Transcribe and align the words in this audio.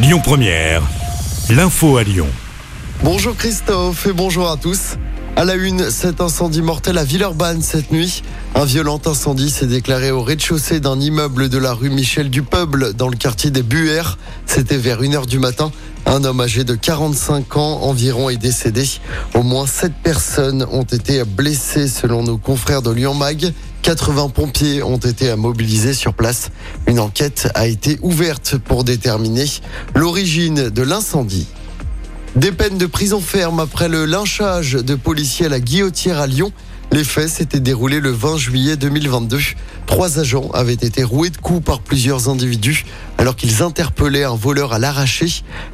Lyon 0.00 0.20
Première, 0.22 0.80
l'info 1.50 1.96
à 1.96 2.04
Lyon. 2.04 2.28
Bonjour 3.02 3.34
Christophe 3.36 4.06
et 4.06 4.12
bonjour 4.12 4.48
à 4.48 4.56
tous. 4.56 4.96
À 5.34 5.44
la 5.44 5.56
une, 5.56 5.90
cet 5.90 6.20
incendie 6.20 6.62
mortel 6.62 6.98
à 6.98 7.04
Villeurbanne 7.04 7.62
cette 7.62 7.90
nuit. 7.90 8.22
Un 8.54 8.64
violent 8.64 9.00
incendie 9.04 9.50
s'est 9.50 9.66
déclaré 9.66 10.12
au 10.12 10.22
rez-de-chaussée 10.22 10.78
d'un 10.78 11.00
immeuble 11.00 11.48
de 11.48 11.58
la 11.58 11.72
rue 11.72 11.90
Michel 11.90 12.30
du 12.30 12.44
Peuple 12.44 12.92
dans 12.92 13.08
le 13.08 13.16
quartier 13.16 13.50
des 13.50 13.64
Buères. 13.64 14.18
C'était 14.46 14.76
vers 14.76 15.02
1h 15.02 15.26
du 15.26 15.40
matin. 15.40 15.72
Un 16.06 16.22
homme 16.22 16.40
âgé 16.40 16.62
de 16.62 16.76
45 16.76 17.56
ans 17.56 17.80
environ 17.82 18.30
est 18.30 18.36
décédé. 18.36 18.84
Au 19.34 19.42
moins 19.42 19.66
7 19.66 19.92
personnes 20.02 20.64
ont 20.70 20.84
été 20.84 21.24
blessées 21.24 21.88
selon 21.88 22.22
nos 22.22 22.38
confrères 22.38 22.82
de 22.82 22.92
Lyon 22.92 23.14
Mag. 23.14 23.52
80 23.82 24.28
pompiers 24.30 24.82
ont 24.82 24.98
été 24.98 25.34
mobilisés 25.36 25.94
sur 25.94 26.14
place. 26.14 26.50
Une 26.86 27.00
enquête 27.00 27.48
a 27.54 27.66
été 27.66 27.98
ouverte 28.02 28.56
pour 28.58 28.84
déterminer 28.84 29.46
l'origine 29.94 30.68
de 30.68 30.82
l'incendie. 30.82 31.46
Des 32.36 32.52
peines 32.52 32.78
de 32.78 32.86
prison 32.86 33.20
ferme 33.20 33.60
après 33.60 33.88
le 33.88 34.04
lynchage 34.04 34.72
de 34.72 34.94
policiers 34.94 35.46
à 35.46 35.48
la 35.48 35.60
guillotière 35.60 36.20
à 36.20 36.26
Lyon. 36.26 36.52
Les 36.92 37.04
faits 37.04 37.28
s'étaient 37.28 37.60
déroulés 37.60 38.00
le 38.00 38.10
20 38.10 38.36
juillet 38.36 38.76
2022. 38.76 39.38
Trois 39.86 40.18
agents 40.18 40.50
avaient 40.52 40.72
été 40.72 41.02
roués 41.02 41.30
de 41.30 41.36
coups 41.36 41.64
par 41.64 41.80
plusieurs 41.80 42.28
individus 42.28 42.84
alors 43.18 43.36
qu'ils 43.36 43.62
interpellaient 43.62 44.24
un 44.24 44.36
voleur 44.36 44.72
à 44.72 44.78
l'arraché. 44.78 45.26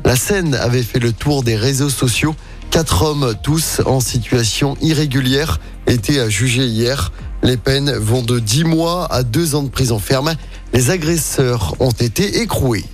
La 0.05 0.17
scène 0.17 0.55
avait 0.55 0.83
fait 0.83 0.99
le 0.99 1.13
tour 1.13 1.43
des 1.43 1.57
réseaux 1.57 1.91
sociaux. 1.91 2.35
Quatre 2.71 3.03
hommes, 3.03 3.35
tous 3.43 3.81
en 3.87 4.01
situation 4.01 4.77
irrégulière, 4.81 5.61
étaient 5.87 6.29
jugés 6.31 6.67
hier. 6.67 7.13
Les 7.45 7.59
peines 7.59 7.93
vont 7.93 8.23
de 8.23 8.39
10 8.39 8.65
mois 8.65 9.07
à 9.13 9.23
2 9.23 9.55
ans 9.55 9.63
de 9.63 9.69
prison 9.69 9.99
ferme. 9.99 10.35
Les 10.73 10.89
agresseurs 10.89 11.75
ont 11.79 11.91
été 11.91 12.41
écroués. 12.41 12.87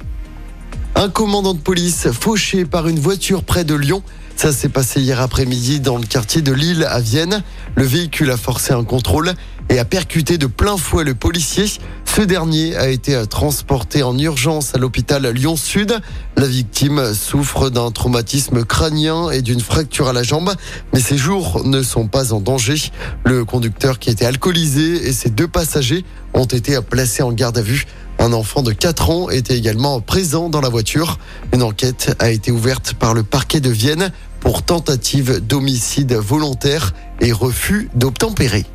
Un 1.01 1.09
commandant 1.09 1.55
de 1.55 1.59
police 1.59 2.09
fauché 2.13 2.67
par 2.67 2.87
une 2.87 2.99
voiture 2.99 3.43
près 3.43 3.65
de 3.65 3.75
Lyon. 3.75 4.03
Ça 4.37 4.53
s'est 4.53 4.69
passé 4.69 5.01
hier 5.01 5.19
après-midi 5.19 5.81
dans 5.81 5.97
le 5.97 6.05
quartier 6.05 6.43
de 6.43 6.53
Lille 6.53 6.87
à 6.91 7.01
Vienne. 7.01 7.43
Le 7.75 7.85
véhicule 7.85 8.31
a 8.31 8.37
forcé 8.37 8.75
un 8.75 8.85
contrôle 8.85 9.33
et 9.71 9.79
a 9.79 9.87
percuté 9.87 10.37
de 10.37 10.45
plein 10.45 10.77
fouet 10.77 11.05
le 11.05 11.15
policier. 11.15 11.65
Ce 12.05 12.21
dernier 12.21 12.77
a 12.77 12.91
été 12.91 13.19
transporté 13.31 14.03
en 14.03 14.19
urgence 14.19 14.75
à 14.75 14.79
l'hôpital 14.79 15.27
Lyon-Sud. 15.27 15.99
La 16.37 16.47
victime 16.47 17.15
souffre 17.15 17.71
d'un 17.71 17.91
traumatisme 17.93 18.63
crânien 18.67 19.31
et 19.31 19.41
d'une 19.41 19.61
fracture 19.61 20.09
à 20.09 20.13
la 20.13 20.23
jambe, 20.23 20.53
mais 20.93 21.01
ses 21.01 21.17
jours 21.17 21.65
ne 21.65 21.83
sont 21.83 22.09
pas 22.09 22.35
en 22.35 22.41
danger. 22.41 22.77
Le 23.25 23.47
conducteur 23.47 24.01
qui 24.01 24.11
était 24.11 24.27
alcoolisé 24.27 25.09
et 25.09 25.15
ses 25.15 25.31
deux 25.31 25.49
passagers 25.49 26.05
ont 26.35 26.45
été 26.45 26.79
placés 26.83 27.23
en 27.23 27.33
garde 27.33 27.57
à 27.57 27.63
vue. 27.63 27.87
Un 28.21 28.35
enfant 28.35 28.63
de 28.63 28.73
4 28.73 29.09
ans 29.09 29.31
était 29.31 29.57
également 29.57 30.03
présent 30.03 30.51
dans 30.51 30.61
la 30.61 30.69
voiture. 30.69 31.19
Une 31.55 31.63
enquête 31.63 32.15
a 32.19 32.31
été 32.31 32.51
ouverte 32.53 32.93
par 32.93 33.15
le 33.15 33.23
parquet 33.23 33.61
de 33.61 33.71
Vienne 33.71 34.13
pour 34.41 34.63
tentative 34.63 35.41
d'homicide 35.41 36.13
volontaire 36.13 36.93
et 37.23 37.33
refus 37.33 37.89
d'obtempérer. 37.95 38.67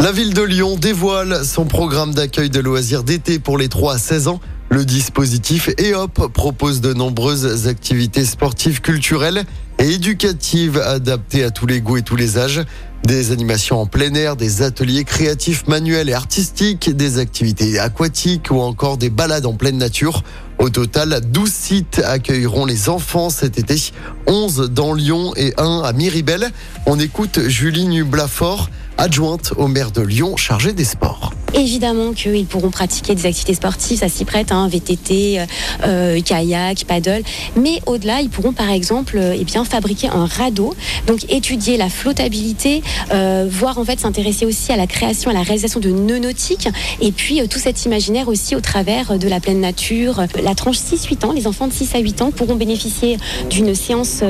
La 0.00 0.10
ville 0.10 0.32
de 0.32 0.40
Lyon 0.40 0.76
dévoile 0.76 1.44
son 1.44 1.66
programme 1.66 2.14
d'accueil 2.14 2.48
de 2.48 2.60
loisirs 2.60 3.02
d'été 3.02 3.38
pour 3.38 3.58
les 3.58 3.68
3 3.68 3.94
à 3.94 3.98
16 3.98 4.28
ans. 4.28 4.40
Le 4.68 4.84
dispositif 4.84 5.70
EOP 5.78 6.32
propose 6.32 6.80
de 6.80 6.92
nombreuses 6.92 7.68
activités 7.68 8.24
sportives, 8.24 8.80
culturelles 8.80 9.44
et 9.78 9.92
éducatives 9.92 10.78
adaptées 10.78 11.44
à 11.44 11.50
tous 11.50 11.66
les 11.66 11.80
goûts 11.80 11.98
et 11.98 12.02
tous 12.02 12.16
les 12.16 12.36
âges. 12.36 12.62
Des 13.04 13.30
animations 13.30 13.80
en 13.80 13.86
plein 13.86 14.12
air, 14.14 14.34
des 14.34 14.62
ateliers 14.62 15.04
créatifs 15.04 15.68
manuels 15.68 16.08
et 16.08 16.14
artistiques, 16.14 16.90
des 16.90 17.18
activités 17.18 17.78
aquatiques 17.78 18.50
ou 18.50 18.58
encore 18.58 18.96
des 18.96 19.10
balades 19.10 19.46
en 19.46 19.54
pleine 19.54 19.78
nature. 19.78 20.24
Au 20.58 20.68
total, 20.68 21.20
12 21.20 21.52
sites 21.52 22.02
accueilleront 22.04 22.64
les 22.64 22.88
enfants 22.88 23.30
cet 23.30 23.58
été, 23.58 23.92
11 24.26 24.70
dans 24.72 24.94
Lyon 24.94 25.32
et 25.36 25.54
1 25.58 25.82
à 25.84 25.92
Miribel. 25.92 26.50
On 26.86 26.98
écoute 26.98 27.38
Julie 27.46 27.86
Nublafort, 27.86 28.68
adjointe 28.98 29.52
au 29.56 29.68
maire 29.68 29.92
de 29.92 30.02
Lyon 30.02 30.36
chargée 30.36 30.72
des 30.72 30.84
sports. 30.84 31.35
Évidemment 31.58 32.12
qu'ils 32.12 32.44
pourront 32.44 32.68
pratiquer 32.68 33.14
des 33.14 33.24
activités 33.24 33.54
sportives, 33.54 33.98
ça 33.98 34.10
s'y 34.10 34.26
prête, 34.26 34.52
hein, 34.52 34.68
VTT, 34.68 35.40
euh, 35.40 35.46
euh, 35.84 36.20
kayak, 36.20 36.84
paddle. 36.86 37.22
Mais 37.56 37.80
au-delà, 37.86 38.20
ils 38.20 38.28
pourront 38.28 38.52
par 38.52 38.70
exemple 38.70 39.16
euh, 39.16 39.34
eh 39.38 39.44
bien, 39.44 39.64
fabriquer 39.64 40.08
un 40.08 40.26
radeau, 40.26 40.74
donc 41.06 41.24
étudier 41.30 41.78
la 41.78 41.88
flottabilité, 41.88 42.82
euh, 43.12 43.46
voire 43.50 43.78
en 43.78 43.84
fait 43.84 43.98
s'intéresser 43.98 44.44
aussi 44.44 44.70
à 44.70 44.76
la 44.76 44.86
création, 44.86 45.30
à 45.30 45.32
la 45.32 45.40
réalisation 45.40 45.80
de 45.80 45.88
nœuds 45.88 46.18
nautiques, 46.18 46.68
et 47.00 47.10
puis 47.10 47.40
tout 47.48 47.58
cet 47.58 47.86
imaginaire 47.86 48.28
aussi 48.28 48.54
au 48.54 48.60
travers 48.60 49.18
de 49.18 49.28
la 49.28 49.40
pleine 49.40 49.60
nature. 49.60 50.22
La 50.42 50.54
tranche 50.54 50.76
6-8 50.76 51.24
ans, 51.24 51.32
les 51.32 51.46
enfants 51.46 51.68
de 51.68 51.72
6 51.72 51.94
à 51.94 52.00
8 52.00 52.22
ans 52.22 52.30
pourront 52.32 52.56
bénéficier 52.56 53.16
d'une 53.48 53.74
séance 53.74 54.22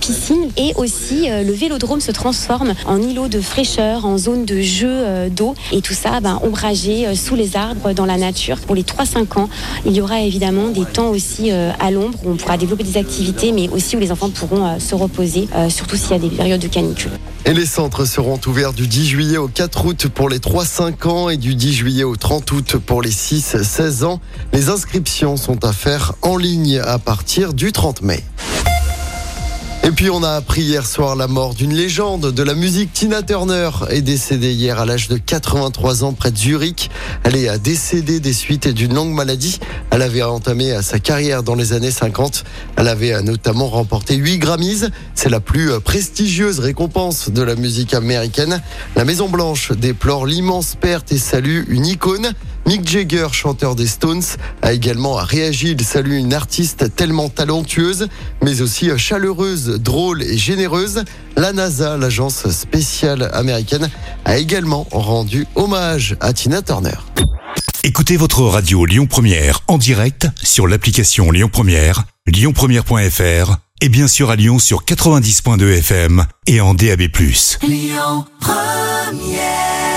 piscine 0.00 0.50
et 0.58 0.74
aussi 0.76 1.28
le 1.28 1.52
vélodrome 1.52 2.00
se 2.00 2.12
transforme 2.12 2.74
en 2.86 3.00
îlot 3.00 3.28
de 3.28 3.40
fraîcheur, 3.40 4.04
en 4.04 4.18
zone 4.18 4.44
de 4.44 4.60
jeu 4.60 5.30
d'eau, 5.30 5.54
et 5.72 5.80
tout 5.80 5.94
ça, 5.94 6.20
ben, 6.20 6.38
ombragé 6.42 6.49
euh, 6.64 7.14
sous 7.14 7.34
les 7.34 7.56
arbres 7.56 7.92
dans 7.92 8.06
la 8.06 8.16
nature. 8.16 8.58
Pour 8.58 8.74
les 8.74 8.82
3-5 8.82 9.38
ans, 9.38 9.48
il 9.86 9.92
y 9.92 10.00
aura 10.00 10.20
évidemment 10.20 10.68
des 10.68 10.84
temps 10.84 11.08
aussi 11.08 11.50
euh, 11.50 11.70
à 11.78 11.90
l'ombre 11.90 12.18
où 12.24 12.30
on 12.30 12.36
pourra 12.36 12.56
développer 12.56 12.84
des 12.84 12.96
activités, 12.96 13.52
mais 13.52 13.68
aussi 13.68 13.96
où 13.96 14.00
les 14.00 14.12
enfants 14.12 14.30
pourront 14.30 14.66
euh, 14.66 14.78
se 14.78 14.94
reposer, 14.94 15.48
surtout 15.68 15.96
s'il 15.96 16.10
y 16.12 16.14
a 16.14 16.18
des 16.18 16.28
périodes 16.28 16.60
de 16.60 16.68
canicule. 16.68 17.12
Et 17.46 17.54
les 17.54 17.66
centres 17.66 18.04
seront 18.04 18.40
ouverts 18.46 18.72
du 18.72 18.86
10 18.86 19.06
juillet 19.06 19.38
au 19.38 19.48
4 19.48 19.86
août 19.86 20.08
pour 20.08 20.28
les 20.28 20.38
3-5 20.38 21.08
ans 21.08 21.28
et 21.28 21.36
du 21.36 21.54
10 21.54 21.72
juillet 21.72 22.04
au 22.04 22.16
30 22.16 22.50
août 22.52 22.76
pour 22.84 23.02
les 23.02 23.10
6-16 23.10 24.04
ans. 24.04 24.20
Les 24.52 24.68
inscriptions 24.68 25.36
sont 25.36 25.64
à 25.64 25.72
faire 25.72 26.14
en 26.22 26.36
ligne 26.36 26.80
à 26.84 26.98
partir 26.98 27.54
du 27.54 27.72
30 27.72 28.02
mai. 28.02 28.22
Et 29.82 29.92
puis 29.92 30.10
on 30.10 30.22
a 30.22 30.32
appris 30.32 30.62
hier 30.62 30.86
soir 30.86 31.16
la 31.16 31.26
mort 31.26 31.54
d'une 31.54 31.72
légende 31.72 32.32
de 32.32 32.42
la 32.42 32.54
musique. 32.54 32.92
Tina 32.92 33.22
Turner 33.22 33.70
est 33.88 34.02
décédée 34.02 34.52
hier 34.52 34.78
à 34.78 34.84
l'âge 34.84 35.08
de 35.08 35.16
83 35.16 36.04
ans 36.04 36.12
près 36.12 36.30
de 36.30 36.36
Zurich. 36.36 36.90
Elle 37.24 37.34
est 37.34 37.58
décédée 37.58 38.20
des 38.20 38.34
suites 38.34 38.68
d'une 38.68 38.94
longue 38.94 39.12
maladie. 39.12 39.58
Elle 39.90 40.02
avait 40.02 40.22
entamé 40.22 40.80
sa 40.82 40.98
carrière 40.98 41.42
dans 41.42 41.54
les 41.54 41.72
années 41.72 41.90
50. 41.90 42.44
Elle 42.76 42.88
avait 42.88 43.22
notamment 43.22 43.68
remporté 43.68 44.16
8 44.16 44.38
Grammys. 44.38 44.90
C'est 45.14 45.30
la 45.30 45.40
plus 45.40 45.70
prestigieuse 45.80 46.60
récompense 46.60 47.30
de 47.30 47.42
la 47.42 47.54
musique 47.54 47.94
américaine. 47.94 48.60
La 48.96 49.06
Maison 49.06 49.28
Blanche 49.30 49.72
déplore 49.72 50.26
l'immense 50.26 50.76
perte 50.78 51.10
et 51.10 51.18
salue 51.18 51.64
une 51.68 51.86
icône. 51.86 52.34
Mick 52.70 52.88
Jagger, 52.88 53.26
chanteur 53.32 53.74
des 53.74 53.88
Stones, 53.88 54.22
a 54.62 54.72
également 54.72 55.14
réagi. 55.14 55.72
Il 55.72 55.84
salue 55.84 56.12
une 56.12 56.32
artiste 56.32 56.94
tellement 56.94 57.28
talentueuse, 57.28 58.06
mais 58.44 58.60
aussi 58.60 58.96
chaleureuse, 58.96 59.80
drôle 59.80 60.22
et 60.22 60.38
généreuse. 60.38 61.02
La 61.36 61.52
NASA, 61.52 61.96
l'agence 61.96 62.48
spéciale 62.50 63.28
américaine, 63.32 63.90
a 64.24 64.38
également 64.38 64.86
rendu 64.92 65.48
hommage 65.56 66.16
à 66.20 66.32
Tina 66.32 66.62
Turner. 66.62 66.94
Écoutez 67.82 68.16
votre 68.16 68.42
radio 68.42 68.86
Lyon 68.86 69.08
Première 69.08 69.62
en 69.66 69.76
direct 69.76 70.28
sur 70.40 70.68
l'application 70.68 71.32
Lyon 71.32 71.50
Première, 71.52 72.04
lyonpremière.fr 72.28 73.56
et 73.80 73.88
bien 73.88 74.06
sûr 74.06 74.30
à 74.30 74.36
Lyon 74.36 74.60
sur 74.60 74.84
90.2 74.84 75.78
FM 75.78 76.24
et 76.46 76.60
en 76.60 76.74
DAB+. 76.74 77.00
Lyon 77.66 78.26
Première 78.38 79.89